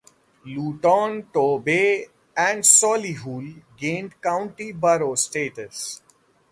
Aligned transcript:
Luton, 0.47 1.27
Torbay, 1.31 2.07
and 2.35 2.63
Solihull 2.63 3.61
gained 3.77 4.19
county 4.19 4.71
borough 4.71 5.13
status. 5.13 6.01